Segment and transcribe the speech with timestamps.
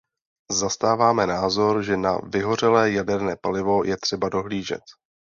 [0.51, 4.81] Zastáváme názor, že na vyhořelé jaderné palivo je třeba dohlížet.